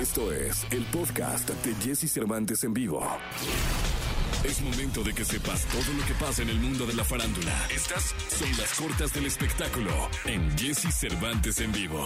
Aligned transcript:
Esto 0.00 0.32
es 0.32 0.66
el 0.70 0.82
podcast 0.86 1.50
de 1.50 1.74
Jesse 1.74 2.10
Cervantes 2.10 2.64
en 2.64 2.72
vivo. 2.72 3.06
Es 4.42 4.62
momento 4.62 5.04
de 5.04 5.12
que 5.12 5.26
sepas 5.26 5.66
todo 5.66 5.92
lo 5.94 6.06
que 6.06 6.14
pasa 6.14 6.40
en 6.40 6.48
el 6.48 6.58
mundo 6.58 6.86
de 6.86 6.94
la 6.94 7.04
farándula. 7.04 7.52
Estas 7.68 8.14
son 8.30 8.48
las 8.56 8.80
cortas 8.80 9.12
del 9.12 9.26
espectáculo 9.26 9.90
en 10.24 10.56
Jesse 10.56 10.90
Cervantes 10.90 11.60
en 11.60 11.70
vivo. 11.72 12.02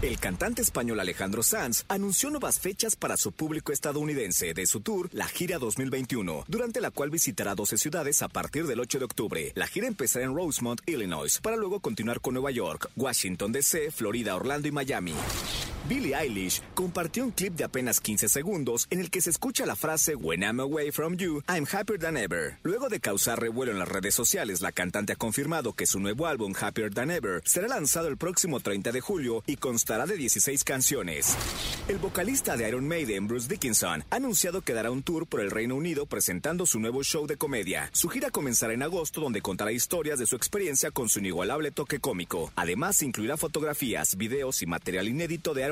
El 0.00 0.20
cantante 0.20 0.62
español 0.62 1.00
Alejandro 1.00 1.42
Sanz 1.42 1.84
anunció 1.88 2.30
nuevas 2.30 2.60
fechas 2.60 2.94
para 2.94 3.16
su 3.16 3.32
público 3.32 3.72
estadounidense 3.72 4.54
de 4.54 4.66
su 4.66 4.80
tour 4.80 5.08
La 5.12 5.26
Gira 5.26 5.58
2021, 5.58 6.44
durante 6.46 6.80
la 6.80 6.92
cual 6.92 7.10
visitará 7.10 7.56
12 7.56 7.78
ciudades 7.78 8.22
a 8.22 8.28
partir 8.28 8.68
del 8.68 8.78
8 8.78 9.00
de 9.00 9.04
octubre. 9.04 9.52
La 9.56 9.66
gira 9.66 9.88
empezará 9.88 10.24
en 10.24 10.36
Rosemont, 10.36 10.80
Illinois, 10.86 11.40
para 11.40 11.56
luego 11.56 11.80
continuar 11.80 12.20
con 12.20 12.34
Nueva 12.34 12.52
York, 12.52 12.90
Washington 12.94 13.50
DC, 13.50 13.90
Florida, 13.90 14.36
Orlando 14.36 14.68
y 14.68 14.72
Miami. 14.72 15.14
Billie 15.88 16.14
Eilish 16.14 16.62
compartió 16.74 17.24
un 17.24 17.32
clip 17.32 17.54
de 17.54 17.64
apenas 17.64 18.00
15 18.00 18.28
segundos 18.28 18.86
en 18.90 19.00
el 19.00 19.10
que 19.10 19.20
se 19.20 19.30
escucha 19.30 19.66
la 19.66 19.74
frase 19.74 20.14
When 20.14 20.42
I'm 20.42 20.60
away 20.60 20.92
from 20.92 21.16
you, 21.16 21.42
I'm 21.48 21.66
happier 21.66 21.98
than 21.98 22.16
ever. 22.16 22.58
Luego 22.62 22.88
de 22.88 23.00
causar 23.00 23.40
revuelo 23.40 23.72
en 23.72 23.80
las 23.80 23.88
redes 23.88 24.14
sociales, 24.14 24.60
la 24.60 24.70
cantante 24.70 25.14
ha 25.14 25.16
confirmado 25.16 25.72
que 25.72 25.86
su 25.86 25.98
nuevo 25.98 26.26
álbum 26.28 26.54
Happier 26.58 26.94
Than 26.94 27.10
Ever 27.10 27.42
será 27.44 27.66
lanzado 27.66 28.06
el 28.08 28.16
próximo 28.16 28.60
30 28.60 28.92
de 28.92 29.00
julio 29.00 29.42
y 29.46 29.56
constará 29.56 30.06
de 30.06 30.16
16 30.16 30.62
canciones. 30.62 31.36
El 31.88 31.98
vocalista 31.98 32.56
de 32.56 32.68
Iron 32.68 32.86
Maiden, 32.86 33.26
Bruce 33.26 33.48
Dickinson, 33.48 34.04
ha 34.08 34.16
anunciado 34.16 34.62
que 34.62 34.74
dará 34.74 34.90
un 34.92 35.02
tour 35.02 35.26
por 35.26 35.40
el 35.40 35.50
Reino 35.50 35.74
Unido 35.74 36.06
presentando 36.06 36.64
su 36.64 36.78
nuevo 36.78 37.02
show 37.02 37.26
de 37.26 37.36
comedia. 37.36 37.90
Su 37.92 38.08
gira 38.08 38.30
comenzará 38.30 38.72
en 38.72 38.82
agosto 38.82 39.20
donde 39.20 39.42
contará 39.42 39.72
historias 39.72 40.20
de 40.20 40.26
su 40.26 40.36
experiencia 40.36 40.92
con 40.92 41.08
su 41.08 41.18
inigualable 41.18 41.72
toque 41.72 41.98
cómico. 41.98 42.52
Además, 42.54 43.02
incluirá 43.02 43.36
fotografías, 43.36 44.16
videos 44.16 44.62
y 44.62 44.66
material 44.66 45.08
inédito 45.08 45.54
de 45.54 45.64
Iron 45.64 45.71